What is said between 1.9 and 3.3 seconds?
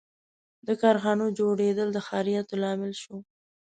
د ښاریاتو لامل شو.